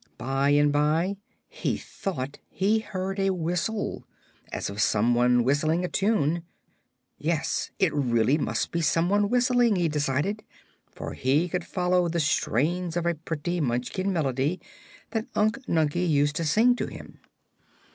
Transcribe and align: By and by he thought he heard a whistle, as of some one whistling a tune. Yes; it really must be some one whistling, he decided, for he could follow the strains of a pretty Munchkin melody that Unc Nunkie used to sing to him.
By 0.17 0.49
and 0.49 0.71
by 0.71 1.17
he 1.47 1.77
thought 1.77 2.39
he 2.49 2.79
heard 2.79 3.19
a 3.19 3.29
whistle, 3.29 4.03
as 4.51 4.67
of 4.67 4.81
some 4.81 5.13
one 5.13 5.43
whistling 5.43 5.85
a 5.85 5.87
tune. 5.87 6.41
Yes; 7.19 7.69
it 7.77 7.93
really 7.93 8.35
must 8.39 8.71
be 8.71 8.81
some 8.81 9.09
one 9.11 9.29
whistling, 9.29 9.75
he 9.75 9.87
decided, 9.87 10.43
for 10.89 11.13
he 11.13 11.47
could 11.47 11.67
follow 11.67 12.07
the 12.09 12.19
strains 12.19 12.97
of 12.97 13.05
a 13.05 13.13
pretty 13.13 13.61
Munchkin 13.61 14.11
melody 14.11 14.59
that 15.11 15.27
Unc 15.35 15.63
Nunkie 15.67 16.09
used 16.09 16.35
to 16.37 16.45
sing 16.45 16.75
to 16.77 16.87
him. 16.87 17.19